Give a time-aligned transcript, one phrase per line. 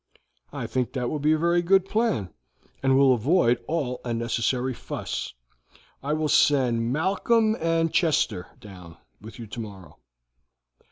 [0.51, 2.33] "I think that will be a very good plan,
[2.81, 5.35] and will avoid all unnecessary fuss.
[6.01, 9.99] I will send Malcolm and Chester down with you tomorrow.